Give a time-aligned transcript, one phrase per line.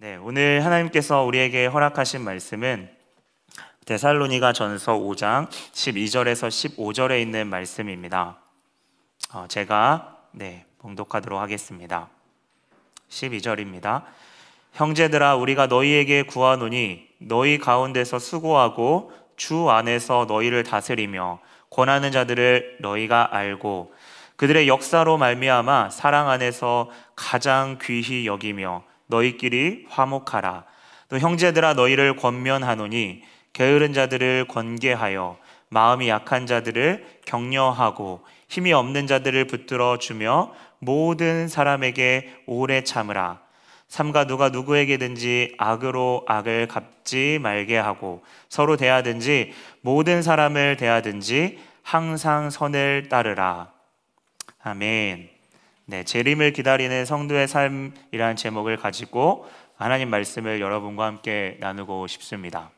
[0.00, 2.88] 네, 오늘 하나님께서 우리에게 허락하신 말씀은
[3.84, 8.38] 데살로니가 전서 5장 12절에서 15절에 있는 말씀입니다.
[9.32, 12.08] 어, 제가 네, 봉독하도록 하겠습니다.
[13.08, 14.04] 12절입니다.
[14.74, 21.40] 형제들아 우리가 너희에게 구하노니 너희 가운데서 수고하고 주 안에서 너희를 다스리며
[21.70, 23.92] 권하는 자들을 너희가 알고
[24.36, 30.64] 그들의 역사로 말미암아 사랑 안에서 가장 귀히 여기며 너희끼리 화목하라.
[31.08, 35.38] 또 형제들아 너희를 권면하노니 게으른 자들을 권계하여
[35.70, 43.40] 마음이 약한 자들을 격려하고 힘이 없는 자들을 붙들어 주며 모든 사람에게 오래 참으라.
[43.88, 53.08] 삼가 누가 누구에게든지 악으로 악을 갚지 말게 하고 서로 대하든지 모든 사람을 대하든지 항상 선을
[53.08, 53.72] 따르라.
[54.62, 55.37] 아멘.
[55.90, 62.70] 네, 재림을 기다리는 성도의 삶이라는 제목을 가지고 하나님 말씀을 여러분과 함께 나누고 싶습니다.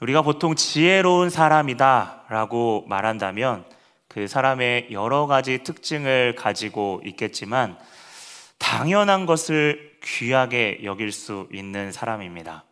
[0.00, 3.66] 우리가 보통 지혜로운 사람이다라고 말한다면
[4.08, 7.76] 그 사람의 여러 가지 특징을 가지고 있겠지만
[8.56, 12.64] 당연한 것을 귀하게 여길 수 있는 사람입니다.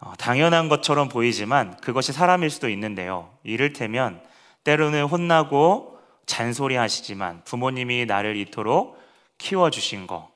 [0.00, 3.30] 어, 당연한 것처럼 보이지만 그것이 사람일 수도 있는데요.
[3.42, 4.20] 이를테면
[4.64, 8.98] 때로는 혼나고 잔소리 하시지만 부모님이 나를 이토록
[9.38, 10.30] 키워주신 거,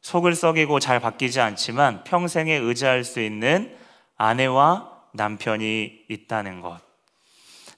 [0.00, 3.76] 속을 썩이고 잘 바뀌지 않지만 평생에 의지할 수 있는
[4.16, 6.80] 아내와 남편이 있다는 것.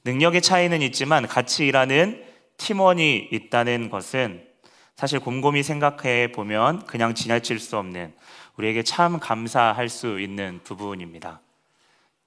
[0.05, 2.23] 능력의 차이는 있지만 같이 일하는
[2.59, 4.47] 팀원이 있다는 것은
[4.95, 8.13] 사실 곰곰이 생각해 보면 그냥 지나칠 수 없는
[8.57, 11.41] 우리에게 참 감사할 수 있는 부분입니다.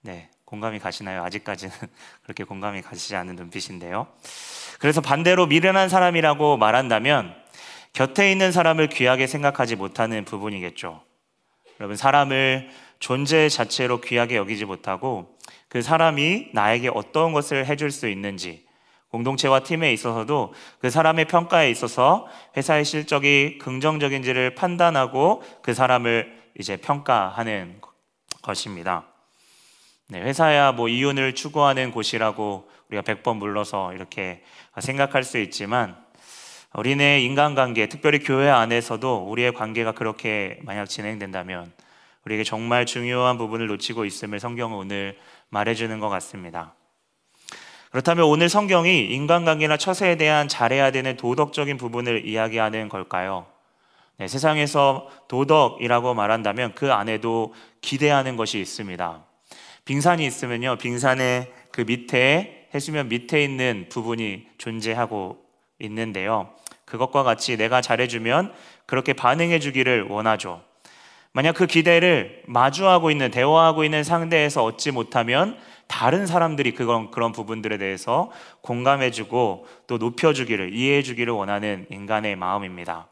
[0.01, 0.30] 네.
[0.51, 1.23] 공감이 가시나요?
[1.23, 1.73] 아직까지는
[2.23, 4.07] 그렇게 공감이 가시지 않는 눈빛인데요.
[4.79, 7.33] 그래서 반대로 미련한 사람이라고 말한다면
[7.93, 11.01] 곁에 있는 사람을 귀하게 생각하지 못하는 부분이겠죠.
[11.79, 15.37] 여러분, 사람을 존재 자체로 귀하게 여기지 못하고
[15.69, 18.65] 그 사람이 나에게 어떤 것을 해줄 수 있는지
[19.07, 22.27] 공동체와 팀에 있어서도 그 사람의 평가에 있어서
[22.57, 27.79] 회사의 실적이 긍정적인지를 판단하고 그 사람을 이제 평가하는
[28.41, 29.10] 것입니다.
[30.11, 34.43] 네, 회사야 뭐 이윤을 추구하는 곳이라고 우리가 100번 물러서 이렇게
[34.77, 35.95] 생각할 수 있지만
[36.73, 41.71] 우리네 인간관계, 특별히 교회 안에서도 우리의 관계가 그렇게 만약 진행된다면
[42.25, 45.17] 우리에게 정말 중요한 부분을 놓치고 있음을 성경은 오늘
[45.47, 46.73] 말해주는 것 같습니다.
[47.91, 53.45] 그렇다면 오늘 성경이 인간관계나 처세에 대한 잘해야 되는 도덕적인 부분을 이야기하는 걸까요?
[54.17, 59.30] 네, 세상에서 도덕이라고 말한다면 그 안에도 기대하는 것이 있습니다.
[59.91, 65.37] 빙산이 있으면요, 빙산의 그 밑에 해수면 밑에 있는 부분이 존재하고
[65.79, 66.53] 있는데요.
[66.85, 68.53] 그것과 같이 내가 잘해주면
[68.85, 70.61] 그렇게 반응해주기를 원하죠.
[71.33, 75.57] 만약 그 기대를 마주하고 있는 대화하고 있는 상대에서 얻지 못하면
[75.87, 78.31] 다른 사람들이 그런 그런 부분들에 대해서
[78.61, 83.10] 공감해주고 또 높여주기를 이해해주기를 원하는 인간의 마음입니다.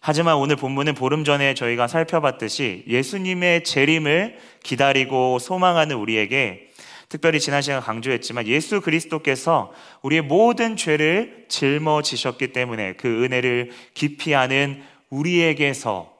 [0.00, 6.70] 하지만 오늘 본문은 보름 전에 저희가 살펴봤듯이 예수님의 재림을 기다리고 소망하는 우리에게
[7.10, 9.72] 특별히 지난 시간 강조했지만 예수 그리스도께서
[10.02, 13.72] 우리의 모든 죄를 짊어지셨기 때문에 그 은혜를
[14.34, 16.10] 아는 우리에게서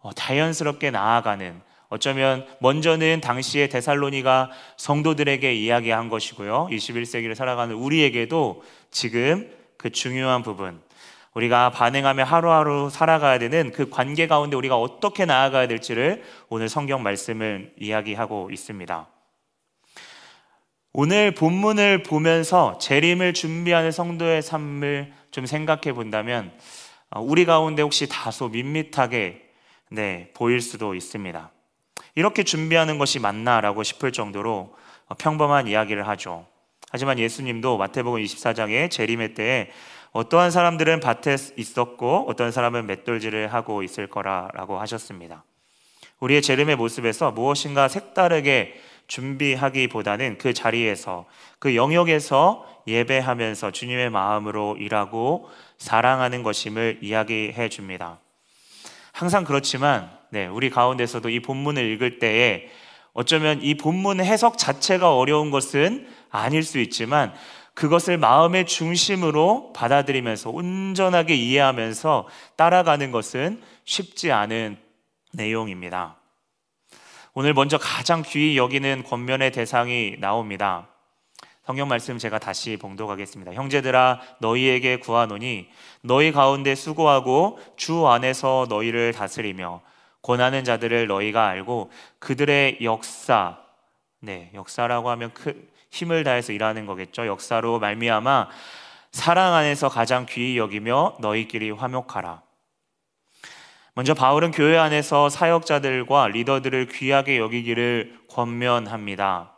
[0.00, 6.68] 어, 자연스럽게 나아가는 어쩌면 먼저는 당시의 데살로니가 성도들에게 이야기한 것이고요.
[6.70, 10.80] 21세기를 살아가는 우리에게도 지금 그 중요한 부분
[11.34, 17.72] 우리가 반응하며 하루하루 살아가야 되는 그 관계 가운데 우리가 어떻게 나아가야 될지를 오늘 성경 말씀을
[17.78, 19.06] 이야기하고 있습니다.
[20.92, 26.52] 오늘 본문을 보면서 재림을 준비하는 성도의 삶을 좀 생각해 본다면
[27.10, 29.42] 어, 우리 가운데 혹시 다소 밋밋하게
[29.90, 31.50] 네, 보일 수도 있습니다.
[32.14, 34.74] 이렇게 준비하는 것이 맞나라고 싶을 정도로
[35.06, 36.46] 어, 평범한 이야기를 하죠.
[36.90, 39.70] 하지만 예수님도 마태복음 24장의 재림의 때에
[40.12, 45.44] 어떠한 사람들은 밭에 있었고 어떤 사람은 맷돌질을 하고 있을 거라라고 하셨습니다.
[46.20, 51.26] 우리의 재림의 모습에서 무엇인가 색다르게 준비하기보다는 그 자리에서
[51.58, 58.20] 그 영역에서 예배하면서 주님의 마음으로 일하고 사랑하는 것임을 이야기해 줍니다.
[59.12, 62.68] 항상 그렇지만 네, 우리 가운데서도 이 본문을 읽을 때에
[63.12, 67.34] 어쩌면 이 본문 해석 자체가 어려운 것은 아닐 수 있지만
[67.78, 72.26] 그것을 마음의 중심으로 받아들이면서 온전하게 이해하면서
[72.56, 74.78] 따라가는 것은 쉽지 않은
[75.32, 76.16] 내용입니다.
[77.34, 80.88] 오늘 먼저 가장 귀히 여기는 권면의 대상이 나옵니다.
[81.64, 83.52] 성경 말씀 제가 다시 봉독하겠습니다.
[83.52, 85.68] 형제들아 너희에게 구하노니
[86.00, 89.82] 너희 가운데 수고하고 주 안에서 너희를 다스리며
[90.22, 93.67] 권하는 자들을 너희가 알고 그들의 역사
[94.20, 97.26] 네, 역사라고 하면 그 힘을 다해서 일하는 거겠죠.
[97.26, 98.48] 역사로 말미암아
[99.12, 102.42] 사랑 안에서 가장 귀히 여기며 너희끼리 화목하라.
[103.94, 109.52] 먼저 바울은 교회 안에서 사역자들과 리더들을 귀하게 여기기를 권면합니다.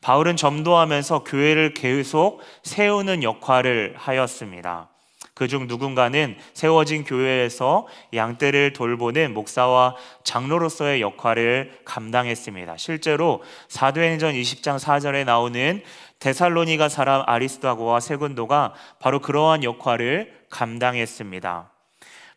[0.00, 4.88] 바울은 점도하면서 교회를 계속 세우는 역할을 하였습니다.
[5.36, 9.94] 그중 누군가는 세워진 교회에서 양떼를 돌보는 목사와
[10.24, 12.78] 장로로서의 역할을 감당했습니다.
[12.78, 15.82] 실제로 사도행전 20장 4절에 나오는
[16.20, 21.70] 데살로니가 사람 아리스도하고와 세군도가 바로 그러한 역할을 감당했습니다.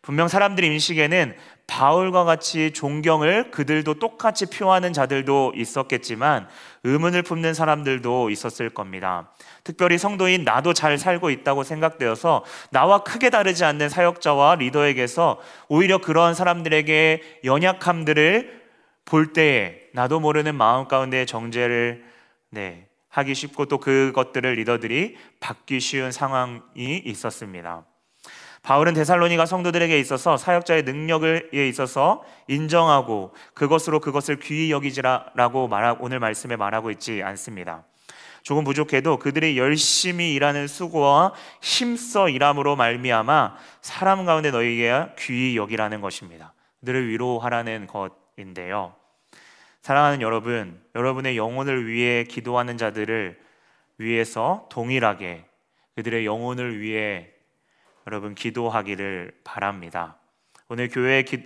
[0.02, 1.34] 분명 사람들 인식에는
[1.70, 6.48] 바울과 같이 존경을 그들도 똑같이 표하는 자들도 있었겠지만
[6.82, 9.30] 의문을 품는 사람들도 있었을 겁니다.
[9.62, 15.38] 특별히 성도인 나도 잘 살고 있다고 생각되어서 나와 크게 다르지 않는 사역자와 리더에게서
[15.68, 18.60] 오히려 그러한 사람들에게 연약함들을
[19.04, 22.04] 볼 때에 나도 모르는 마음 가운데 정죄를
[22.50, 27.84] 네, 하기 쉽고 또 그것들을 리더들이 받기 쉬운 상황이 있었습니다.
[28.62, 36.56] 바울은 데살로니가 성도들에게 있어서 사역자의 능력에 있어서 인정하고 그것으로 그것을 귀히 여기지라라고 말하 오늘 말씀에
[36.56, 37.84] 말하고 있지 않습니다.
[38.42, 46.52] 조금 부족해도 그들이 열심히 일하는 수고와 힘써 일함으로 말미암아 사람 가운데 너희에게 귀히 여기라는 것입니다.
[46.80, 48.94] 그들을 위로하라는 것인데요.
[49.82, 53.38] 사랑하는 여러분, 여러분의 영혼을 위해 기도하는 자들을
[53.98, 55.44] 위해서 동일하게
[55.96, 57.30] 그들의 영혼을 위해
[58.06, 60.16] 여러분 기도하기를 바랍니다.
[60.68, 61.44] 오늘 교회 기,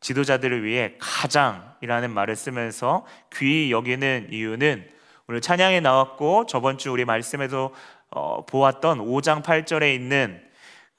[0.00, 4.88] 지도자들을 위해 가장이라는 말을 쓰면서 귀히 여기는 이유는
[5.28, 7.72] 오늘 찬양에 나왔고 저번 주 우리 말씀에도
[8.10, 10.42] 어, 보았던 5장 8절에 있는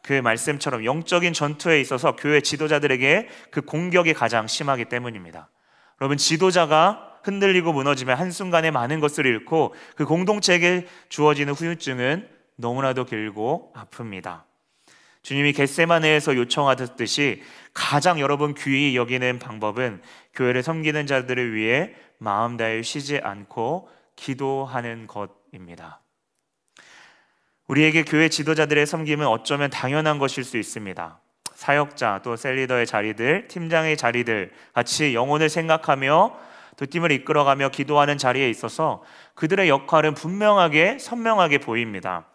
[0.02, 5.50] 그 말씀처럼 영적인 전투에 있어서 교회 지도자들에게 그 공격이 가장 심하기 때문입니다.
[6.02, 12.28] 여러분 지도자가 흔들리고 무너지면 한순간에 많은 것을 잃고 그 공동체에게 주어지는 후유증은
[12.58, 14.44] 너무나도 길고 아픕니다.
[15.24, 17.42] 주님이 겟세마네에서 요청하듯이
[17.74, 20.02] 가장 여러분 귀히 여기는 방법은
[20.34, 26.02] 교회를 섬기는 자들을 위해 마음 다해 쉬지 않고 기도하는 것입니다.
[27.68, 31.20] 우리에게 교회 지도자들의 섬김은 어쩌면 당연한 것일 수 있습니다.
[31.56, 36.38] 사역자 또 셀리더의 자리들, 팀장의 자리들 같이 영혼을 생각하며
[36.76, 39.04] 또 팀을 이끌어가며 기도하는 자리에 있어서
[39.36, 42.26] 그들의 역할은 분명하게 선명하게 보입니다.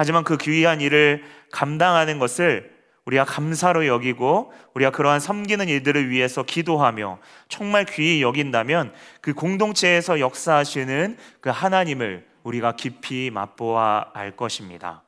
[0.00, 2.72] 하지만 그 귀한 일을 감당하는 것을
[3.04, 7.18] 우리가 감사로 여기고 우리가 그러한 섬기는 일들을 위해서 기도하며
[7.50, 15.02] 정말 귀히 여긴다면 그 공동체에서 역사하시는 그 하나님을 우리가 깊이 맛보아 알 것입니다.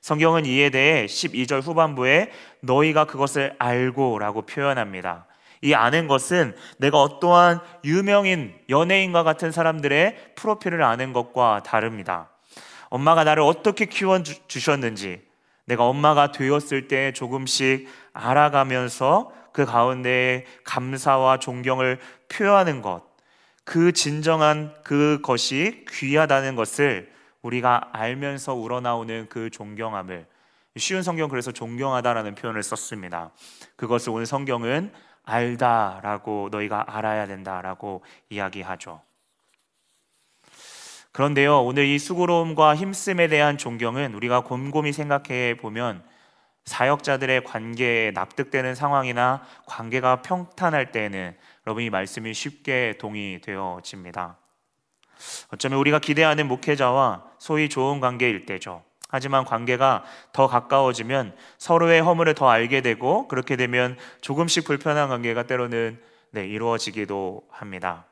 [0.00, 5.26] 성경은 이에 대해 12절 후반부에 너희가 그것을 알고 라고 표현합니다.
[5.60, 12.29] 이 아는 것은 내가 어떠한 유명인, 연예인과 같은 사람들의 프로필을 아는 것과 다릅니다.
[12.90, 15.22] 엄마가 나를 어떻게 키워 주셨는지,
[15.64, 21.98] 내가 엄마가 되었을 때 조금씩 알아가면서 그 가운데 감사와 존경을
[22.28, 23.02] 표하는 것,
[23.64, 30.26] 그 진정한 그것이 귀하다는 것을 우리가 알면서 우러나오는 그 존경함을
[30.76, 33.30] 쉬운 성경 그래서 존경하다라는 표현을 썼습니다.
[33.76, 34.92] 그것을 오늘 성경은
[35.24, 39.00] 알다라고 너희가 알아야 된다라고 이야기하죠.
[41.12, 46.04] 그런데요, 오늘 이 수고로움과 힘씀에 대한 존경은 우리가 곰곰이 생각해 보면
[46.66, 51.36] 사역자들의 관계에 납득되는 상황이나 관계가 평탄할 때에는
[51.66, 54.38] 여러분 이 말씀이 쉽게 동의되어집니다.
[55.52, 58.84] 어쩌면 우리가 기대하는 목회자와 소위 좋은 관계일 때죠.
[59.08, 66.00] 하지만 관계가 더 가까워지면 서로의 허물을 더 알게 되고 그렇게 되면 조금씩 불편한 관계가 때로는
[66.30, 68.06] 네, 이루어지기도 합니다.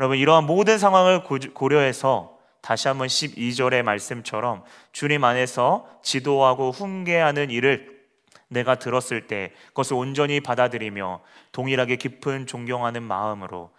[0.00, 7.92] 여러분 이러한 모든 상황을 고려해서 다시 한번 12절의 말씀처럼 주님 안에서 지도하고 훈계하는 일을
[8.48, 13.70] 내가 들었을 때 그것을 온전히 받아들이며 동일하게 깊은 존경하는 마음으로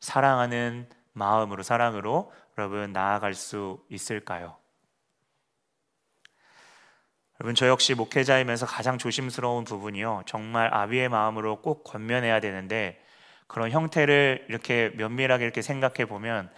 [0.00, 4.56] 사랑하는 마음으로 사랑으로 여러분 나아갈 수 있을까요?
[7.40, 10.22] 여러분 저 역시 목회자이면서 가장 조심스러운 부분이요.
[10.26, 13.02] 정말 아비의 마음으로 꼭 권면해야 되는데
[13.52, 16.50] 그런 형태를 이렇게 면밀하게 이렇게 생각해 보면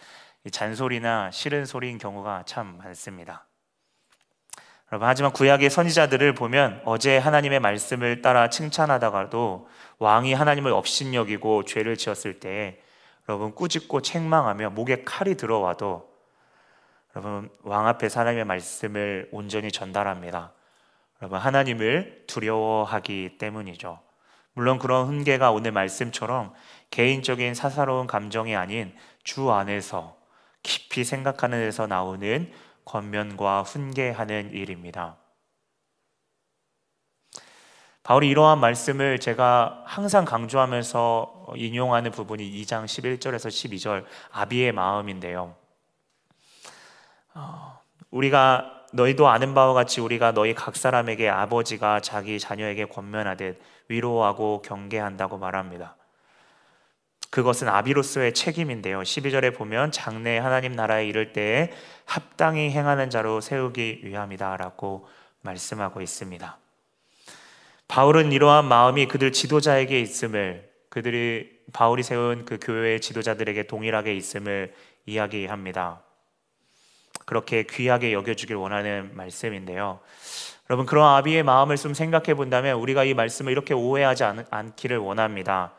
[0.49, 3.47] 잔소리나 싫은 소리인 경우가 참 많습니다.
[4.93, 12.39] 여러분 하지만 구약의 선지자들을 보면 어제 하나님의 말씀을 따라 칭찬하다가도 왕이 하나님을 업신여기고 죄를 지었을
[12.39, 12.81] 때
[13.29, 16.09] 여러분 꾸짖고 책망하며 목에 칼이 들어와도
[17.17, 20.53] 여러분 왕 앞에 사람의 말씀을 온전히 전달합니다.
[21.21, 23.99] 여러분 하나님을 두려워하기 때문이죠.
[24.55, 26.55] 물론 그런 훈계가 오늘 말씀처럼
[26.95, 30.17] 개인적인 사사로운 감정이 아닌 주 안에서
[30.63, 32.53] 깊이 생각하는 데서 나오는
[32.85, 35.17] 권면과 훈계하는 일입니다.
[38.05, 45.57] 바울이 이러한 말씀을 제가 항상 강조하면서 인용하는 부분이 2장 11절에서 12절 아비의 마음인데요.
[47.35, 47.81] 어,
[48.13, 55.39] 우리가 너희도 아는 바와 같이 우리가 너희 각 사람에게 아버지가 자기 자녀에게 권면하듯 위로하고 경계한다고
[55.39, 55.97] 말합니다.
[57.35, 59.01] 그것은 아비로서의 책임인데요.
[59.01, 61.73] 12절에 보면 장래 하나님 나라에 이를 때에
[62.05, 65.09] 합당히 행하는 자로 세우기 위함이다라고
[65.41, 66.59] 말씀하고 있습니다.
[67.89, 74.73] 바울은 이러한 마음이 그들 지도자에게 있음을 그들이 바울이 세운 그 교회의 지도자들에게 동일하게 있음을
[75.05, 76.03] 이야기합니다.
[77.25, 79.99] 그렇게 귀하게 여겨주길 원하는 말씀인데요.
[80.71, 85.73] 여러분 그런 아비의 마음을 좀 생각해 본다면 우리가 이 말씀을 이렇게 오해하지 않, 않기를 원합니다.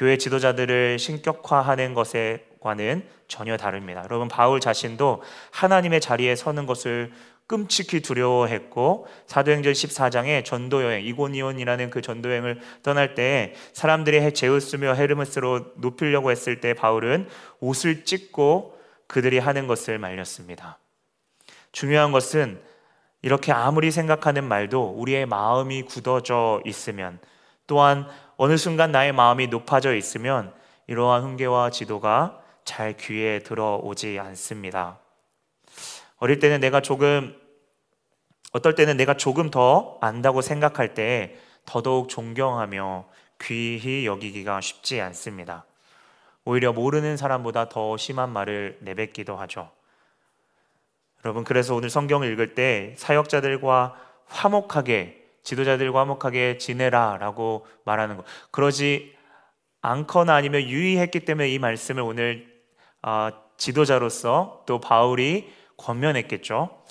[0.00, 4.00] 교회 지도자들을 신격화하는 것과는 전혀 다릅니다.
[4.04, 7.12] 여러분 바울 자신도 하나님의 자리에 서는 것을
[7.46, 15.72] 끔찍히 두려워했고 사도행전 14장에 전도 여행 이고니온이라는 그 전도 여행을 떠날 때 사람들이 제우스며 헤르메스로
[15.76, 17.28] 높이려고 했을 때 바울은
[17.60, 20.78] 옷을 찢고 그들이 하는 것을 말렸습니다.
[21.72, 22.58] 중요한 것은
[23.20, 27.18] 이렇게 아무리 생각하는 말도 우리의 마음이 굳어져 있으면
[27.66, 28.08] 또한
[28.42, 30.54] 어느 순간 나의 마음이 높아져 있으면
[30.86, 34.98] 이러한 훈계와 지도가 잘 귀에 들어오지 않습니다.
[36.16, 37.38] 어릴 때는 내가 조금
[38.52, 43.10] 어떨 때는 내가 조금 더 안다고 생각할 때 더더욱 존경하며
[43.42, 45.66] 귀히 여기기가 쉽지 않습니다.
[46.46, 49.70] 오히려 모르는 사람보다 더 심한 말을 내뱉기도 하죠.
[51.26, 58.24] 여러분, 그래서 오늘 성경을 읽을 때 사역자들과 화목하게, 지도자들과 화목하게 지내라 라고 말하는 것.
[58.50, 59.14] 그러지
[59.82, 62.46] 않거나 아니면 유의했기 때문에 이 말씀을 오늘
[63.02, 66.82] 어, 지도자로서 또 바울이 권면했겠죠.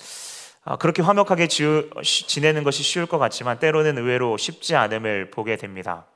[0.64, 6.06] 어, 그렇게 화목하게 지내는 것이 쉬울 것 같지만 때로는 의외로 쉽지 않음을 보게 됩니다.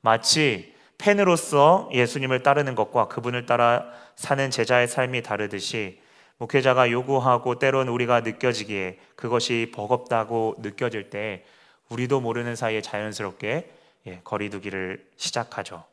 [0.00, 6.00] 마치 팬으로서 예수님을 따르는 것과 그분을 따라 사는 제자의 삶이 다르듯이
[6.38, 11.44] 목회자가 요구하고 때론 우리가 느껴지기에 그것이 버겁다고 느껴질 때
[11.88, 13.70] 우리도 모르는 사이에 자연스럽게
[14.06, 15.84] 예, 거리두기를 시작하죠.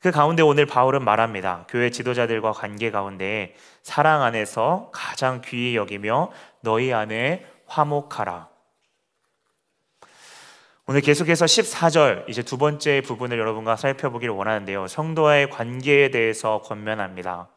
[0.00, 1.66] 그 가운데 오늘 바울은 말합니다.
[1.68, 6.30] 교회 지도자들과 관계 가운데 사랑 안에서 가장 귀히 여기며
[6.62, 8.48] 너희 안에 화목하라.
[10.86, 14.88] 오늘 계속해서 14절 이제 두 번째 부분을 여러분과 살펴보기를 원하는데요.
[14.88, 17.48] 성도와의 관계에 대해서 권면합니다.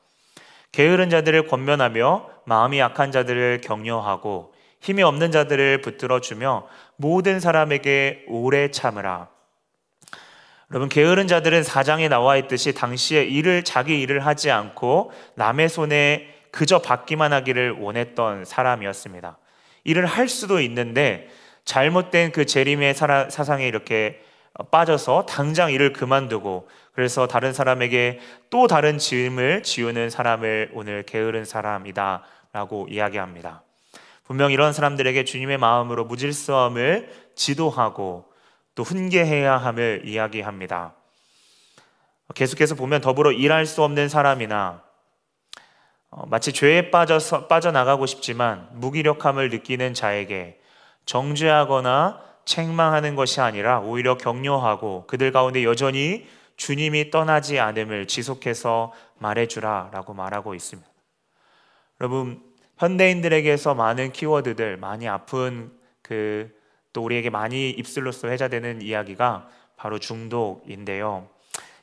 [0.74, 8.70] 게으른 자들을 권면하며 마음이 약한 자들을 격려하고 힘이 없는 자들을 붙들어 주며 모든 사람에게 오래
[8.70, 9.30] 참으라.
[10.72, 16.80] 여러분 게으른 자들은 사장에 나와 있듯이 당시에 일을 자기 일을 하지 않고 남의 손에 그저
[16.80, 19.38] 받기만 하기를 원했던 사람이었습니다.
[19.84, 21.30] 일을 할 수도 있는데
[21.65, 24.24] 잘못된 그 재림의 사상에 이렇게
[24.72, 28.20] 빠져서 당장 일을 그만두고 그래서 다른 사람에게
[28.50, 32.24] 또 다른 짐을 지우는 사람을 오늘 게으른 사람이다
[32.54, 33.64] 라고 이야기합니다.
[34.24, 38.26] 분명 이런 사람들에게 주님의 마음으로 무질서함을 지도하고
[38.76, 40.94] 또 훈계해야 함을 이야기합니다.
[42.36, 44.82] 계속해서 보면 더불어 일할 수 없는 사람이나
[46.10, 50.60] 어, 마치 죄에 빠져서 빠져나가고 싶지만 무기력함을 느끼는 자에게
[51.06, 60.14] 정죄하거나 책망하는 것이 아니라 오히려 격려하고 그들 가운데 여전히 주님이 떠나지 않음을 지속해서 말해주라 라고
[60.14, 60.90] 말하고 있습니다.
[62.02, 62.42] 여러분
[62.78, 71.28] 현대인들에게서 많은 키워드들 많이 아픈 그 또 우리에게 많이 입술로서 회자되는 이야기가 바로 중독인데요.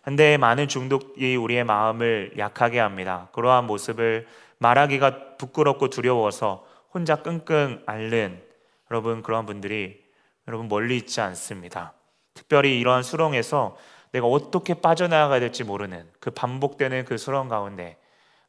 [0.05, 3.29] 현대의 많은 중독이 우리의 마음을 약하게 합니다.
[3.33, 4.27] 그러한 모습을
[4.59, 8.43] 말하기가 부끄럽고 두려워서 혼자 끙끙 앓는
[8.91, 10.03] 여러분 그러한 분들이
[10.49, 11.93] 여러분 멀리 있지 않습니다.
[12.33, 13.77] 특별히 이러한 수렁에서
[14.13, 17.97] 내가 어떻게 빠져나가야 될지 모르는 그 반복되는 그 수렁 가운데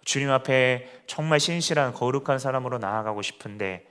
[0.03, 3.85] 주님 앞에 정말 신실한 거룩한 사람으로 나아가고 싶은데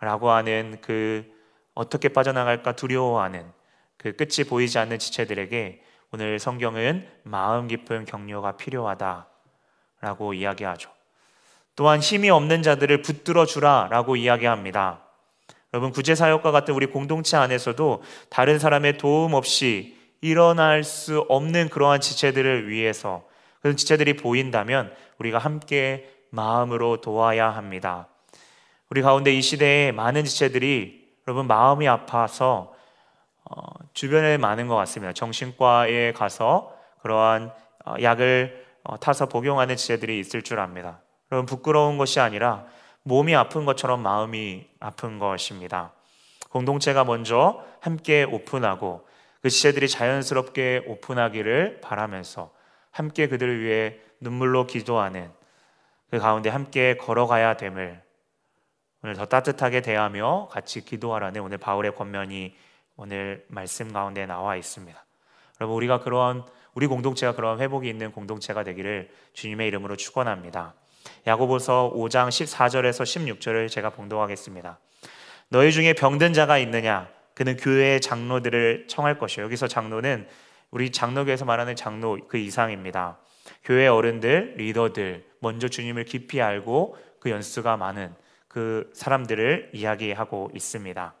[0.00, 1.30] 라고 하는 그
[1.74, 3.52] 어떻게 빠져나갈까 두려워하는
[3.98, 9.28] 그 끝이 보이지 않는 지체들에게 오늘 성경은 마음 깊은 격려가 필요하다
[10.00, 10.90] 라고 이야기하죠.
[11.76, 15.04] 또한 힘이 없는 자들을 붙들어 주라 라고 이야기합니다.
[15.72, 22.00] 여러분 구제 사역과 같은 우리 공동체 안에서도 다른 사람의 도움 없이 일어날 수 없는 그러한
[22.00, 23.24] 지체들을 위해서
[23.60, 28.08] 그런 지체들이 보인다면 우리가 함께 마음으로 도와야 합니다.
[28.88, 32.74] 우리 가운데 이 시대에 많은 지체들이 여러분 마음이 아파서
[33.44, 33.62] 어,
[33.94, 35.12] 주변에 많은 것 같습니다.
[35.12, 37.52] 정신과에 가서 그러한
[37.84, 41.00] 어, 약을 어, 타서 복용하는 지체들이 있을 줄 압니다.
[41.30, 42.66] 여러분 부끄러운 것이 아니라
[43.02, 45.92] 몸이 아픈 것처럼 마음이 아픈 것입니다.
[46.50, 49.06] 공동체가 먼저 함께 오픈하고
[49.42, 52.52] 그 지체들이 자연스럽게 오픈하기를 바라면서
[52.90, 55.30] 함께 그들을 위해 눈물로 기도하는
[56.10, 58.02] 그 가운데 함께 걸어가야 됨을
[59.02, 62.54] 오늘 더 따뜻하게 대하며 같이 기도하라는 오늘 바울의 권면이
[62.96, 65.02] 오늘 말씀 가운데 나와 있습니다.
[65.60, 66.44] 여러분 우리가 그런
[66.74, 70.74] 우리 공동체가 그런 회복이 있는 공동체가 되기를 주님의 이름으로 축원합니다.
[71.26, 74.78] 야고보서 5장 14절에서 16절을 제가 봉독하겠습니다.
[75.48, 77.08] 너희 중에 병든 자가 있느냐?
[77.40, 79.46] 그는 교회의 장로들을 청할 것이요.
[79.46, 80.28] 여기서 장로는
[80.70, 83.16] 우리 장로교에서 말하는 장로 그 이상입니다.
[83.64, 88.12] 교회 어른들, 리더들, 먼저 주님을 깊이 알고 그 연수가 많은
[88.46, 91.14] 그 사람들을 이야기하고 있습니다.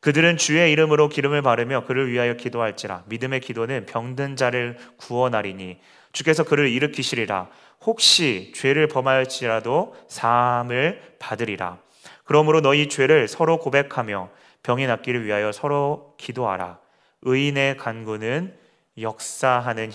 [0.00, 5.80] 그들은 주의 이름으로 기름을 바르며 그를 위하여 기도할지라 믿음의 기도는 병든 자를 구원하리니
[6.12, 7.48] 주께서 그를 일으키시리라
[7.84, 11.78] 혹시 죄를 범할지라도 사함을 받으리라
[12.22, 14.30] 그러므로 너희 죄를 서로 고백하며
[14.66, 16.80] 병이 낫기를 위하여 서로 기도하라
[17.22, 18.58] 의인의 간구는
[19.00, 19.92] 역사하는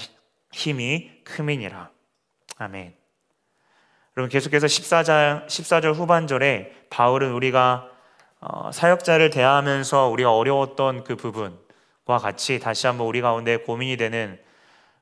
[0.54, 1.90] 힘이 크민이라
[2.58, 2.96] 아멘
[4.16, 7.90] 여러분 계속해서 14장 14절 후반절에 바울은 우리가
[8.40, 14.40] 어, 사역자를 대하면서 우리가 어려웠던 그 부분과 같이 다시 한번 우리 가운데 고민이 되는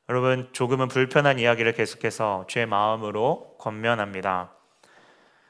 [0.09, 4.51] 여러분 조금은 불편한 이야기를 계속해서 죄 마음으로 권면합니다.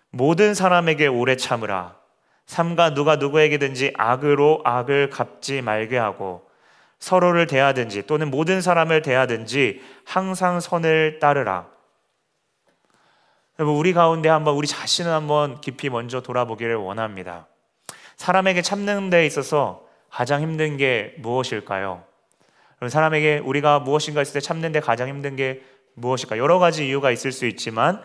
[0.09, 1.98] 모든 사람에게 오래 참으라.
[2.49, 6.49] 삼가 누가 누구에게든지 악으로 악을 갚지 말게 하고
[6.97, 11.67] 서로를 대하든지 또는 모든 사람을 대하든지 항상 선을 따르라.
[13.59, 17.45] 여러분 우리 가운데 한번 우리 자신을 한번 깊이 먼저 돌아보기를 원합니다.
[18.15, 22.03] 사람에게 참는 데 있어서 가장 힘든 게 무엇일까요?
[22.89, 25.61] 사람에게 우리가 무엇인가 있을 때 참는 데 가장 힘든 게
[25.93, 26.39] 무엇일까?
[26.39, 28.01] 여러 가지 이유가 있을 수 있지만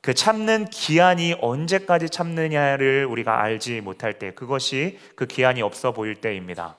[0.00, 6.76] 그 참는 기한이 언제까지 참느냐를 우리가 알지 못할 때 그것이 그 기한이 없어 보일 때입니다.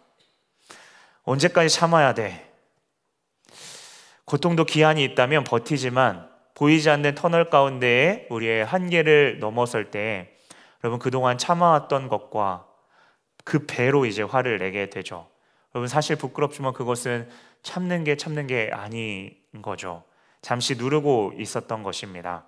[1.23, 2.49] 언제까지 참아야 돼?
[4.25, 10.33] 고통도 기한이 있다면 버티지만 보이지 않는 터널 가운데에 우리의 한계를 넘어설 때
[10.83, 12.65] 여러분 그동안 참아왔던 것과
[13.43, 15.27] 그 배로 이제 화를 내게 되죠.
[15.73, 17.29] 여러분 사실 부끄럽지만 그것은
[17.61, 20.03] 참는 게 참는 게 아닌 거죠.
[20.41, 22.45] 잠시 누르고 있었던 것입니다.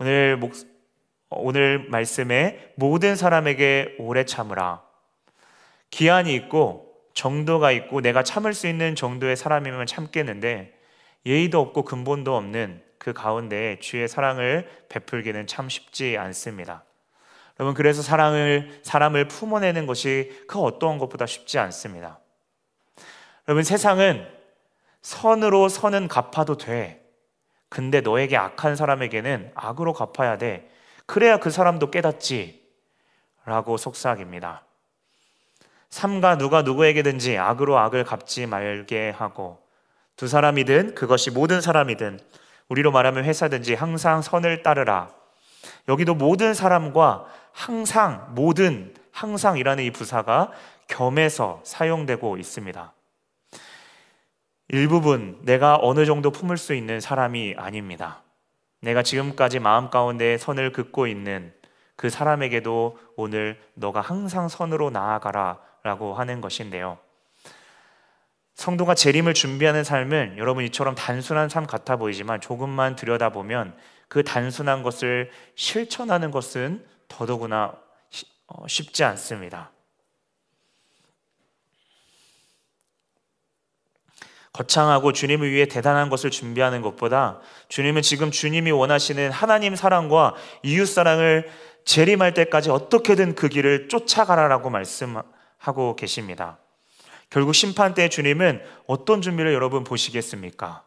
[0.00, 0.54] 오늘 목
[1.28, 4.82] 오늘 말씀에 모든 사람에게 오래 참으라.
[5.90, 10.74] 기한이 있고 정도가 있고 내가 참을 수 있는 정도의 사람이면 참겠는데
[11.26, 16.82] 예의도 없고 근본도 없는 그 가운데 주의 사랑을 베풀기는 참 쉽지 않습니다.
[17.58, 22.20] 여러분 그래서 사랑을 사람을 품어내는 것이 그 어떠한 것보다 쉽지 않습니다.
[23.46, 24.26] 여러분 세상은
[25.02, 26.99] 선으로 선은 갚아도 돼.
[27.70, 30.68] 근데 너에게 악한 사람에게는 악으로 갚아야 돼.
[31.06, 32.60] 그래야 그 사람도 깨닫지.
[33.46, 34.64] 라고 속삭입니다.
[35.88, 39.58] 삼가 누가 누구에게든지 악으로 악을 갚지 말게 하고
[40.16, 42.20] 두 사람이든 그것이 모든 사람이든
[42.68, 45.10] 우리로 말하면 회사든지 항상 선을 따르라.
[45.88, 50.52] 여기도 모든 사람과 항상, 모든, 항상이라는 이 부사가
[50.86, 52.92] 겸해서 사용되고 있습니다.
[54.72, 58.22] 일부분 내가 어느 정도 품을 수 있는 사람이 아닙니다.
[58.80, 61.52] 내가 지금까지 마음 가운데 선을 긋고 있는
[61.96, 66.98] 그 사람에게도 오늘 너가 항상 선으로 나아가라 라고 하는 것인데요.
[68.54, 75.30] 성도가 재림을 준비하는 삶은 여러분 이처럼 단순한 삶 같아 보이지만 조금만 들여다보면 그 단순한 것을
[75.56, 77.74] 실천하는 것은 더더구나
[78.46, 79.72] 어, 쉽지 않습니다.
[84.52, 91.48] 거창하고 주님을 위해 대단한 것을 준비하는 것보다 주님은 지금 주님이 원하시는 하나님 사랑과 이웃 사랑을
[91.84, 96.58] 재림할 때까지 어떻게든 그 길을 쫓아가라라고 말씀하고 계십니다.
[97.30, 100.84] 결국 심판 때 주님은 어떤 준비를 여러분 보시겠습니까?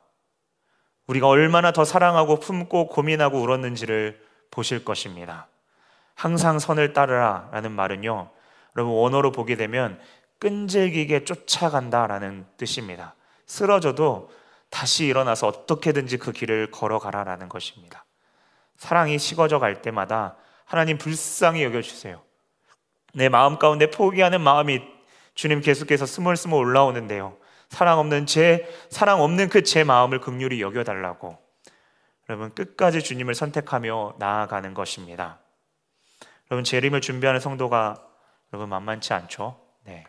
[1.08, 4.21] 우리가 얼마나 더 사랑하고 품고 고민하고 울었는지를
[4.52, 5.47] 보실 것입니다.
[6.15, 8.30] 항상 선을 따르라 라는 말은요,
[8.76, 9.99] 여러분 원어로 보게 되면
[10.39, 13.15] 끈질기게 쫓아간다 라는 뜻입니다.
[13.54, 14.32] 쓰러져도
[14.70, 18.06] 다시 일어나서 어떻게든지 그 길을 걸어가라라는 것입니다.
[18.78, 20.36] 사랑이 식어져 갈 때마다
[20.66, 22.24] 하나님 불쌍히 여겨주세요.
[23.13, 24.82] 내 마음 가운데 포기하는 마음이
[25.36, 27.38] 주님 계속해서 스물스물 올라오는데요.
[27.70, 31.38] 사랑 없는 제 사랑 없는 그 제 마음을 극률이 여겨 달라고.
[32.28, 35.39] 여러분 끝까지 주님을 선택하며 나아가는 것입니다.
[36.50, 38.04] 여러분 재림을 준비하는 성도가
[38.52, 39.60] 여러분 만만치 않죠?
[39.84, 40.06] 네.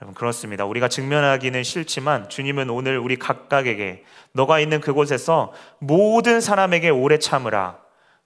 [0.00, 0.64] 여러분 그렇습니다.
[0.64, 7.78] 우리가 직면하기는 싫지만 주님은 오늘 우리 각각에게 너가 있는 그곳에서 모든 사람에게 오래 참으라.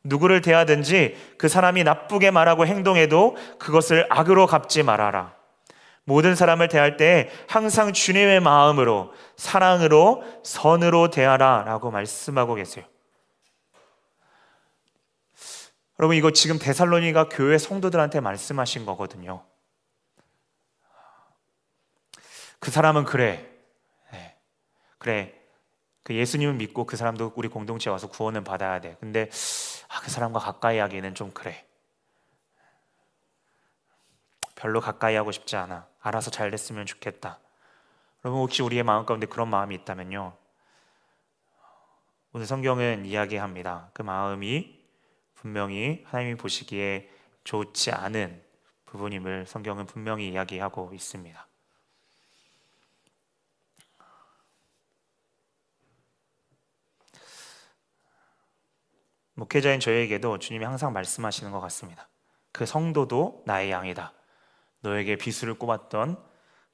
[0.04, 5.34] 누구를 대하든지 그 사람이 나쁘게 말하고 행동해도 그것을 악으로 갚지 말아라.
[6.04, 12.86] 모든 사람을 대할 때 항상 주님의 마음으로 사랑으로 선으로 대하라라고 말씀하고 계세요.
[16.00, 19.42] 여러분 이거 지금 데살로니가 교회 성도들한테 말씀하신 거거든요.
[22.58, 23.48] 그 사람은 그래.
[24.12, 24.36] 네.
[24.98, 25.34] 그래.
[26.02, 28.96] 그 예수님을 믿고 그 사람도 우리 공동체에 와서 구원을 받아야 돼.
[29.00, 29.28] 근데
[29.88, 31.66] 아, 그 사람과 가까이 하기는 좀 그래.
[34.54, 35.86] 별로 가까이 하고 싶지 않아.
[36.00, 37.38] 알아서 잘 됐으면 좋겠다.
[38.24, 40.36] 여러분 혹시 우리의 마음 가운데 그런 마음이 있다면요.
[42.32, 43.90] 오늘 성경은 이야기합니다.
[43.92, 44.78] 그 마음이
[45.34, 47.08] 분명히 하나님이 보시기에
[47.44, 48.42] 좋지 않은
[48.86, 51.47] 부분임을 성경은 분명히 이야기하고 있습니다.
[59.38, 62.08] 목회자인 저에게도 주님이 항상 말씀하시는 것 같습니다.
[62.50, 64.12] 그 성도도 나의 양이다.
[64.80, 66.20] 너에게 비수를 꼽았던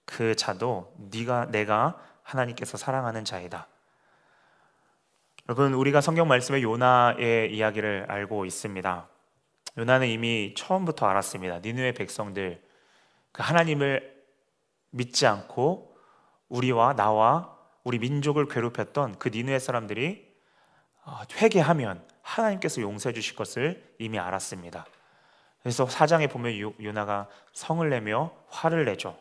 [0.06, 3.68] 그 자도 네가 내가 하나님께서 사랑하는 자이다.
[5.46, 9.08] 여러분 우리가 성경 말씀에 요나의 이야기를 알고 있습니다.
[9.76, 11.58] 요나는 이미 처음부터 알았습니다.
[11.58, 12.62] 니느의 백성들
[13.32, 14.24] 그 하나님을
[14.88, 15.98] 믿지 않고
[16.48, 20.32] 우리와 나와 우리 민족을 괴롭혔던 그 니느의 사람들이
[21.04, 24.86] 어, 회개하면 하나님께서 용서해 주실 것을 이미 알았습니다.
[25.62, 29.16] 그래서 사장에 보면 요나가 성을 내며 화를 내죠.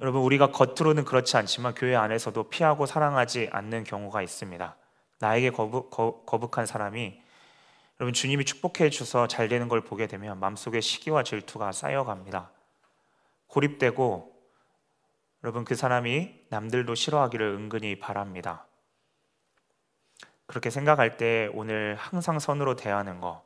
[0.00, 4.76] 여러분 우리가 겉으로는 그렇지 않지만 교회 안에서도 피하고 사랑하지 않는 경우가 있습니다.
[5.20, 7.20] 나에게 거북, 거북한 사람이
[8.00, 12.50] 여러분 주님이 축복해 주셔서 잘 되는 걸 보게 되면 마음속에 시기와 질투가 쌓여갑니다.
[13.46, 14.34] 고립되고
[15.44, 18.66] 여러분 그 사람이 남들도 싫어하기를 은근히 바랍니다.
[20.46, 23.44] 그렇게 생각할 때 오늘 항상 선으로 대하는 거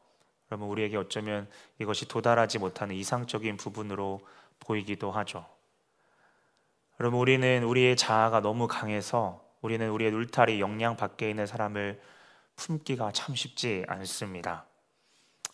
[0.51, 4.21] 여러분 우리에게 어쩌면 이것이 도달하지 못하는 이상적인 부분으로
[4.61, 5.47] 보이기도 하죠.
[7.01, 12.01] 여러분 우리는 우리의 자아가 너무 강해서 우리는 우리의 울타리 역량 밖에 있는 사람을
[12.57, 14.65] 품기가 참 쉽지 않습니다.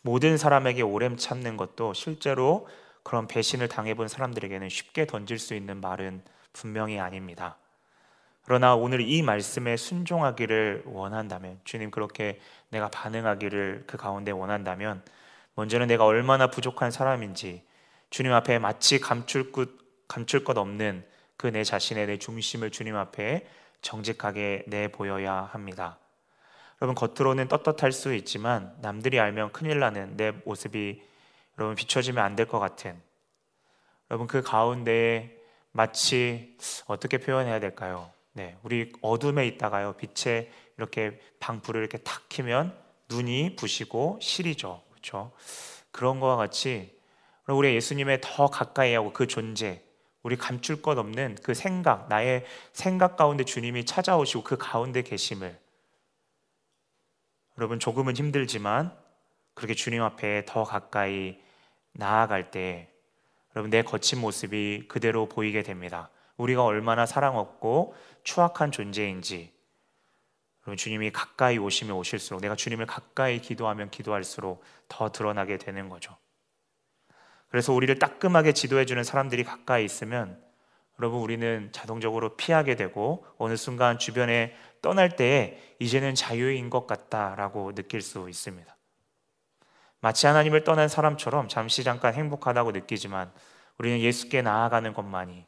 [0.03, 2.67] 모든 사람에게 오랜 참는 것도 실제로
[3.03, 7.59] 그런 배신을 당해본 사람들에게는 쉽게 던질 수 있는 말은 분명히 아닙니다.
[8.45, 15.03] 그러나 오늘 이 말씀에 순종하기를 원한다면 주님 그렇게 내가 반응하기를 그 가운데 원한다면
[15.55, 17.65] 먼저는 내가 얼마나 부족한 사람인지
[18.11, 19.69] 주님 앞에 마치 감출 것,
[20.09, 21.05] 감출 것 없는
[21.37, 23.47] 그 내 자신의 내 중심을 주님 앞에
[23.83, 25.99] 정직하게 내 보여야 합니다.
[26.81, 31.03] 여러분 겉으로는 떳떳할 수 있지만 남들이 알면 큰일 나는 내 모습이
[31.59, 33.01] 여러분 비춰지면 안 될 것 같은
[34.11, 35.39] 여러분 그 가운데
[35.73, 38.11] 마치 어떻게 표현해야 될까요?
[38.35, 42.77] 네, 우리 어둠에 있다가요 빛에 이렇게 방불을 이렇게 탁 키면
[43.09, 45.33] 눈이 부시고 시리죠, 그렇죠?
[45.93, 46.99] 그런 거와 같이
[47.47, 49.83] 우리 예수님의 더 가까이 하고 그 존재,
[50.25, 55.57] 우리 감출 것 없는 그 생각, 나의 생각 가운데 주님이 찾아오시고 그 가운데 계심을
[57.57, 58.97] 여러분 조금은 힘들지만
[59.55, 61.39] 그렇게 주님 앞에 더 가까이
[61.93, 62.91] 나아갈 때
[63.55, 66.11] 여러분 내 거친 모습이 그대로 보이게 됩니다.
[66.37, 69.53] 우리가 얼마나 사랑 없고 추악한 존재인지
[70.63, 76.17] 여러분 주님이 가까이 오시면 오실수록 내가 주님을 가까이 기도하면 기도할수록 더 드러나게 되는 거죠.
[77.49, 80.43] 그래서 우리를 따끔하게 지도해 주는 사람들이 가까이 있으면
[80.99, 88.01] 여러분 우리는 자동적으로 피하게 되고 어느 순간 주변에 떠날 때에 이제는 자유인 것 같다라고 느낄
[88.01, 88.75] 수 있습니다.
[90.01, 93.33] 마치 하나님을 떠난 사람처럼 잠시 잠깐 행복하다고 느끼지만
[93.79, 95.47] 우리는 예수께 나아가는 것만이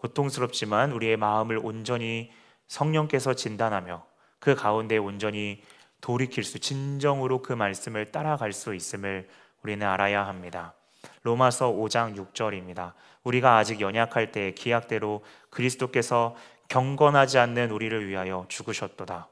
[0.00, 2.30] 고통스럽지만 우리의 마음을 온전히
[2.66, 4.04] 성령께서 진단하며
[4.38, 5.62] 그 가운데 온전히
[6.00, 9.28] 돌이킬 수, 진정으로 그 말씀을 따라갈 수 있음을
[9.62, 10.74] 우리는 알아야 합니다.
[11.22, 12.92] 로마서 5장 6절입니다.
[13.24, 16.34] 우리가 아직 연약할 때 기약대로 그리스도께서
[16.68, 19.28] 경건하지 않는 우리를 위하여 죽으셨도다.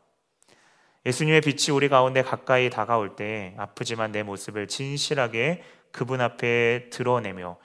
[1.06, 7.56] 예수님의 빛이 우리 가운데 가까이 다가올 때 아프지만 내 모습을 진실하게 그분 앞에 드러내며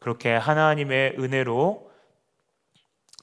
[0.00, 1.87] 그렇게 하나님의 은혜로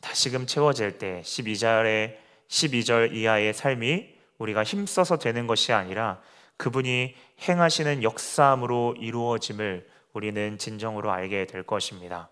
[0.05, 2.15] 다시금 채워질 때 12절에
[2.47, 6.21] 12절 이하의 삶이 우리가 힘써서 되는 것이 아니라
[6.57, 12.29] 그분이 행하시는 역사함으로 이루어짐을 우리는 진정으로 알게 될 것입니다.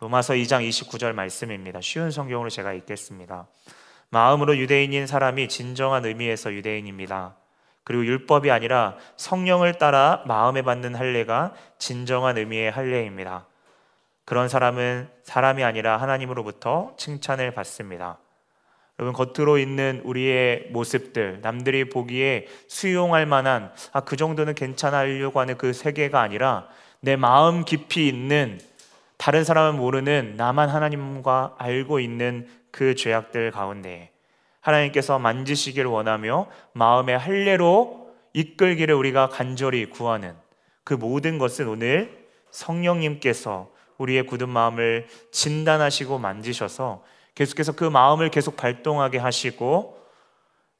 [0.00, 1.80] 로마서 2장 29절 말씀입니다.
[1.80, 3.46] 쉬운 성경으로 제가 읽겠습니다.
[4.10, 7.36] 마음으로 유대인인 사람이 진정한 의미에서 유대인입니다.
[7.84, 13.46] 그리고 율법이 아니라 성령을 따라 마음에 받는 할례가 진정한 의미의 할례입니다.
[14.28, 18.18] 그런 사람은 사람이 아니라 하나님으로부터 칭찬을 받습니다.
[18.98, 25.56] 여러분 겉으로 있는 우리의 모습들 남들이 보기에 수용할 만한 아 그 정도는 괜찮아 하려고 하는
[25.56, 26.68] 그 세계가 아니라
[27.00, 28.60] 내 마음 깊이 있는
[29.16, 34.10] 다른 사람은 모르는 나만 하나님과 알고 있는 그 죄악들 가운데
[34.60, 40.34] 하나님께서 만지시기를 원하며 마음의 할례로 이끌기를 우리가 간절히 구하는
[40.84, 49.18] 그 모든 것은 오늘 성령님께서 우리의 굳은 마음을 진단하시고 만지셔서 계속해서 그 마음을 계속 발동하게
[49.18, 49.98] 하시고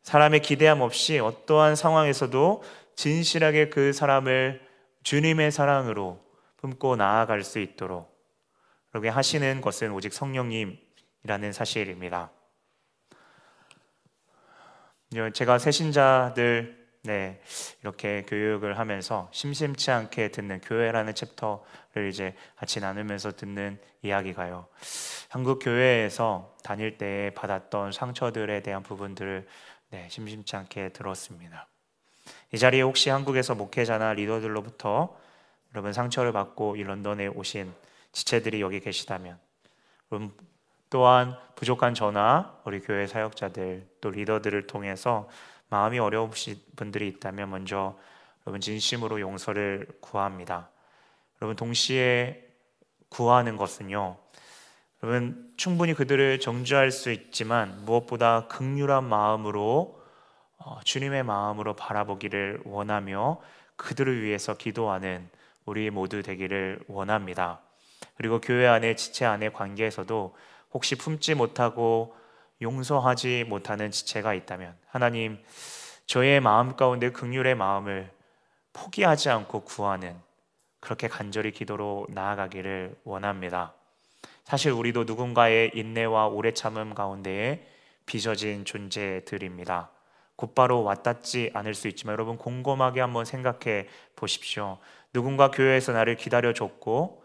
[0.02, 2.62] 사람의 기대함 없이 어떠한 상황에서도
[2.96, 4.66] 진실하게 그 사람을
[5.02, 6.20] 주님의 사랑으로
[6.57, 8.16] 품고 나아갈 수 있도록
[8.90, 12.31] 그렇게 하시는 것은 오직 성령님이라는 사실입니다.
[15.33, 16.78] 제가 새신자들
[17.09, 17.40] 네,
[17.81, 24.66] 이렇게 교육을 하면서 심심치 않게 듣는 교회라는 챕터를 이제 같이 나누면서 듣는 이야기가요.
[25.31, 29.49] 한국 교회에서 다닐 때 받았던 상처들에 대한 부분들을
[29.88, 31.66] 네, 심심치 않게 들었습니다.
[32.53, 35.16] 이 자리에 혹시 한국에서 목회자나 리더들로부터
[35.73, 37.73] 여러분 상처를 받고 이 런던에 오신
[38.12, 39.38] 지체들이 여기 계시다면
[40.90, 45.27] 또한 부족한 저나 우리 교회 사역자들 또 리더들을 통해서
[45.70, 47.98] 마음이 어려우신 분들이 있다면 먼저
[48.46, 50.70] 여러분 진심으로 용서를 구합니다.
[51.40, 52.44] 여러분 동시에
[53.09, 54.16] 구하는 것은요.
[55.02, 60.02] 여러분 충분히 그들을 정죄할 수 있지만 무엇보다 극률한 마음으로
[60.57, 63.40] 어, 주님의 마음으로 바라보기를 원하며
[63.76, 65.28] 그들을 위해서 기도하는
[65.64, 67.61] 우리 모두 되기를 원합니다.
[68.16, 70.35] 그리고 교회 안에 지체 안의 관계에서도
[70.72, 72.16] 혹시 품지 못하고
[72.61, 75.38] 용서하지 못하는 지체가 있다면 하나님
[76.07, 78.11] 저의 마음 가운데 극률의 마음을
[78.73, 80.16] 포기하지 않고 구하는
[80.81, 83.75] 그렇게 간절히 기도로 나아가기를 원합니다.
[84.44, 87.66] 사실 우리도 누군가의 인내와 오래 참음 가운데에
[88.07, 89.90] 빚어진 존재들입니다.
[90.37, 94.79] 곧바로 와닿지 않을 수 있지만 여러분 곰곰하게 한번 생각해 보십시오.
[95.12, 97.23] 누군가 교회에서 나를 기다려 줬고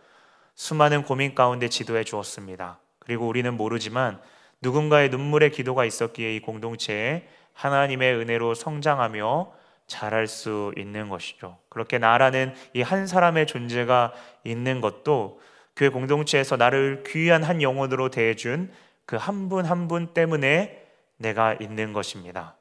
[0.55, 2.79] 수많은 고민 가운데 지도해 주었습니다.
[2.99, 4.19] 그리고 우리는 모르지만
[4.63, 9.53] 누군가의 눈물의 기도가 있었기에 이 공동체에 하나님의 은혜로 성장하며
[9.87, 11.57] 자랄 수 있는 것이죠.
[11.69, 15.41] 그렇게 나라는 이 한 사람의 존재가 있는 것도
[15.75, 18.71] 교회 공동체에서 나를 귀한 한 영혼으로 대해준
[19.05, 20.81] 그 한 분 한 분 때문에
[21.17, 22.55] 내가 있는 것입니다.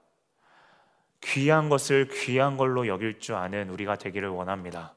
[1.23, 4.95] 귀한 것을 귀한 걸로 여길 줄 아는 우리가 되기를 원합니다.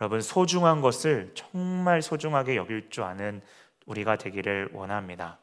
[0.00, 3.42] 여러분, 소중한 것을 정말 소중하게 여길 줄 아는
[3.86, 5.38] 우리가 되기를 원합니다.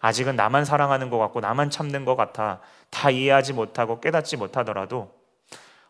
[0.00, 2.60] 아직은 나만 사랑하는 것 같고 나만 참는 것 같아
[2.90, 5.12] 다 이해하지 못하고 깨닫지 못하더라도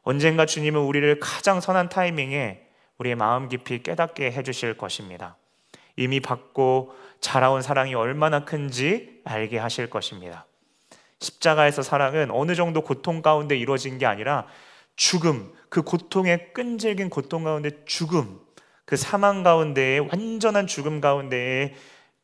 [0.02, 2.66] 언젠가 주님은 우리를 가장 선한 타이밍에
[2.98, 5.36] 우리의 마음 깊이 깨닫게 해주실 것입니다.
[5.96, 10.46] 이미 받고 자라온 사랑이 얼마나 큰지 알게 하실 것입니다.
[11.20, 14.46] 십자가에서 사랑은 어느 정도 고통 가운데 이루어진 게 아니라
[14.94, 18.40] 죽음, 그 고통의 끈질긴 고통 가운데 죽음,
[18.84, 21.74] 그 사망 가운데에 완전한 죽음 가운데에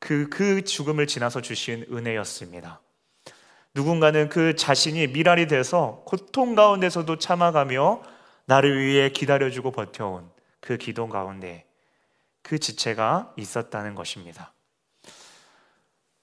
[0.03, 2.81] 그, 그 죽음을 지나서 주신 은혜였습니다.
[3.73, 8.03] 누군가는 그 자신이 미랄이 돼서 고통 가운데서도 참아가며
[8.47, 10.29] 나를 위해 기다려주고 버텨온
[10.61, 11.67] 그 기도 가운데
[12.43, 14.53] 그 지체가 있었다는 것입니다.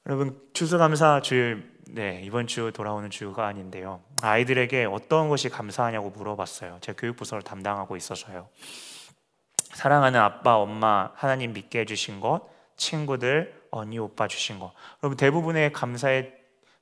[0.05, 4.03] 여러분 추수감사 주일 네, 이번 주 돌아오는 주가 아닌데요.
[4.21, 6.79] 아이들에게 어떤 것이 감사하냐고 물어봤어요.
[6.81, 8.49] 제 교육 부서를 담당하고 있어서요.
[9.71, 12.41] 사랑하는 아빠, 엄마, 하나님 믿게 해주신 것,
[12.75, 14.73] 친구들, 언니 오빠 주신 거.
[15.03, 16.34] 여러분 대부분의 감사의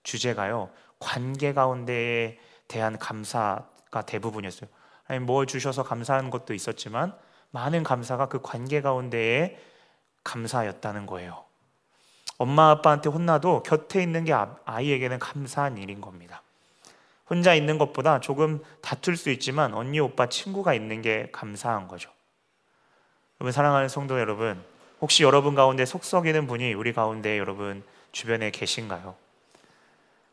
[0.03, 0.69] 주제가요.
[0.99, 4.69] 관계 가운데에 대한 감사가 대부분이었어요.
[5.07, 7.13] 아니 뭘 주셔서 감사한 것도 있었지만
[7.51, 9.57] 많은 감사가 그 관계 가운데에
[10.23, 11.45] 감사였다는 거예요.
[12.37, 16.43] 엄마 아빠한테 혼나도 곁에 있는 게 아, 아이에게는 감사한 일인 겁니다.
[17.29, 22.11] 혼자 있는 것보다 조금 다툴 수 있지만 언니 오빠 친구가 있는 게 감사한 거죠.
[23.39, 24.63] 여러분 사랑하는 성도 여러분,
[25.01, 29.15] 혹시 여러분 가운데 속 썩이는 분이 우리 가운데 여러분 주변에 계신가요?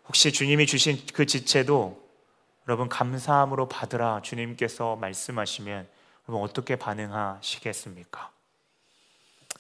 [0.07, 2.03] 혹시 주님이 주신 그 지체도
[2.67, 5.87] 여러분 감사함으로 받으라 주님께서 말씀하시면
[6.29, 8.31] 여러분 어떻게 반응하시겠습니까?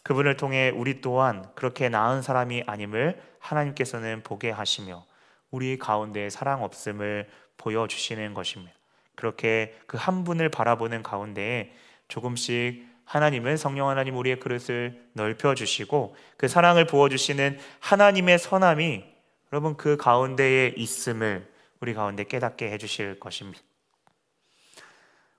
[0.02, 5.04] 그분을 통해 우리 또한 그렇게 나은 사람이 아님을 하나님께서는 보게 하시며
[5.50, 8.72] 우리 가운데 사랑 없음을 보여주시는 것입니다.
[9.14, 11.72] 그렇게 그 한 분을 바라보는 가운데에
[12.08, 19.04] 조금씩 하나님은 성령 하나님 우리의 그릇을 넓혀 주시고 그 사랑을 부어 주시는 하나님의 선함이
[19.52, 21.48] 여러분 그 가운데에 있음을
[21.78, 23.62] 우리 가운데 깨닫게 해 주실 것입니다.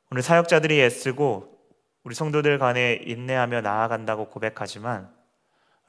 [0.10, 1.54] 오늘 사역자들이 애쓰고
[2.06, 5.14] 우리 성도들 간에 인내하며 나아간다고 고백하지만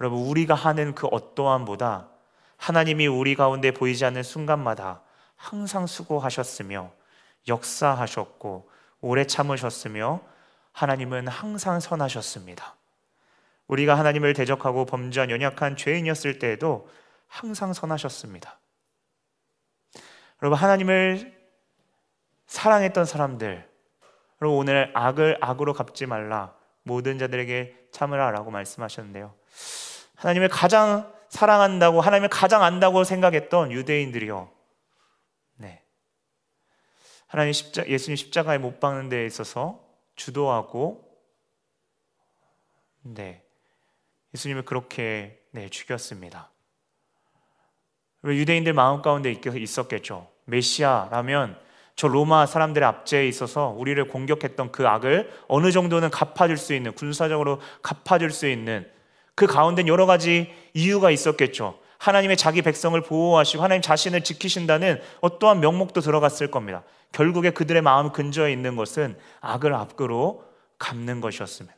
[0.01, 2.09] 여러분 우리가 하는 그 어떠함보다
[2.57, 5.03] 하나님이 우리 가운데 보이지 않는 순간마다
[5.37, 6.91] 항상 수고하셨으며
[7.47, 8.69] 역사하셨고
[9.03, 10.35] 오래 참으셨으며
[10.77, 12.77] 하나님은 항상 선하셨습니다.
[13.67, 16.87] 우리가 하나님을 대적하고 범죄한 연약한 죄인이었을 때에도
[17.27, 18.59] 항상 선하셨습니다.
[20.43, 21.35] 여러분 하나님을
[22.47, 23.67] 사랑했던 사람들
[24.43, 29.35] 여러분 오늘 악을 악으로 갚지 말라 모든 자들에게 참으라라고 말씀하셨는데요.
[30.17, 34.51] 하나님을 가장 사랑한다고 하나님을 가장 안다고 생각했던 유대인들이요.
[35.55, 35.83] 네.
[37.29, 39.86] 하나님 십자 예수님 십자가에 못 박는 데 있어서
[40.17, 41.07] 주도하고
[43.03, 43.43] 네.
[44.35, 46.51] 예수님을 그렇게 네, 죽였습니다.
[48.25, 50.29] 유대인들 마음 가운데 있었겠죠.
[50.45, 51.59] 메시아라면
[51.95, 57.61] 저 로마 사람들의 압제에 있어서 우리를 공격했던 그 악을 어느 정도는 갚아줄 수 있는 군사적으로
[57.83, 58.91] 갚아줄 수 있는
[59.35, 61.79] 그 가운데 여러 가지 이유가 있었겠죠.
[61.99, 66.83] 하나님의 자기 백성을 보호하시고 하나님 자신을 지키신다는 어떠한 명목도 들어갔을 겁니다.
[67.13, 70.45] 결국에 그들의 마음 근저에 있는 것은 악을 앞으로
[70.79, 71.77] 갚는 것이었습니다.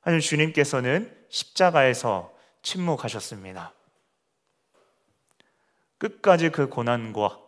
[0.00, 3.74] 하나님 주님께서는 십자가에서 침묵하셨습니다.
[5.98, 7.38] 끝까지 그 고난과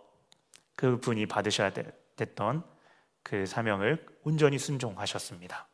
[0.76, 1.72] 그 분이 받으셔야
[2.16, 2.64] 됐던
[3.22, 5.68] 그 사명을 온전히 순종하셨습니다.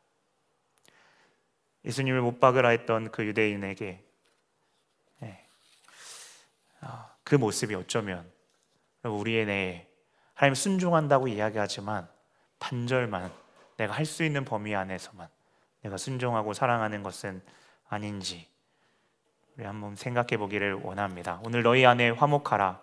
[1.85, 4.05] 예수님을 못 박으라 했던 그 유대인에게
[5.20, 5.46] 네.
[6.81, 8.27] 아, 그 모습이 어쩌면
[9.03, 9.87] 우리의 내
[10.33, 12.09] 하나님 순종한다고 이야기하지만
[12.59, 13.31] 반절만
[13.77, 15.29] 내가 할 수 있는 범위 안에서만
[15.83, 17.43] 내가 순종하고 사랑하는 것은
[17.87, 18.49] 아닌지
[19.59, 21.38] 우리 한번 생각해 보기를 원합니다.
[21.45, 22.81] 오늘 너희 안에 화목하라.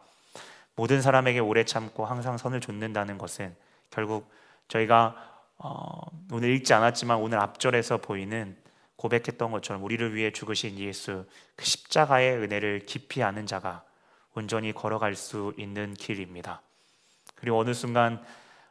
[0.76, 3.56] 모든 사람에게 오래 참고 항상 선을 좇는다는 것은
[3.90, 4.30] 결국
[4.68, 8.56] 저희가 어, 오늘 읽지 않았지만 오늘 앞절에서 보이는
[8.98, 13.84] 고백했던 것처럼 우리를 위해 죽으신 예수 그 십자가의 은혜를 깊이 아는 자가
[14.36, 16.62] 온전히 걸어갈 수 있는 길입니다.
[17.36, 18.24] 그리고 어느 순간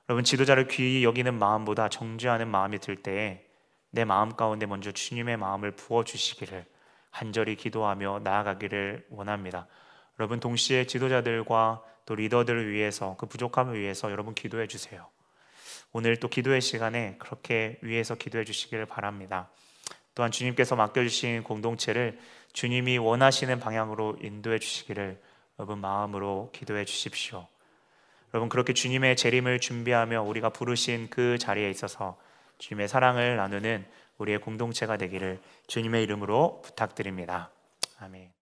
[0.08, 3.44] 여러분 지도자를 귀히 여기는 마음보다 정죄하는 마음이 들 때에
[3.90, 6.66] 내 마음 가운데 먼저 주님의 마음을 부어 주시기를
[7.10, 9.66] 간절히 기도하며 나아가기를 원합니다.
[10.18, 15.06] 여러분 동시에 지도자들과 또 리더들을 위해서 그 부족함을 위해서 여러분 기도해 주세요.
[15.92, 19.48] 오늘 또 기도의 시간에 그렇게 위해서 기도해 주시기를 바랍니다.
[20.14, 22.18] 또한 주님께서 맡겨주신 공동체를
[22.52, 25.20] 주님이 원하시는 방향으로 인도해 주시기를
[25.58, 27.46] 여러분 마음으로 기도해 주십시오.
[28.32, 32.18] 여러분 그렇게 주님의 재림을 준비하며 우리가 부르신 그 자리에 있어서
[32.58, 33.86] 주님의 사랑을 나누는
[34.18, 37.50] 우리의 공동체가 되기를 주님의 이름으로 부탁드립니다.
[37.98, 38.33] 아멘.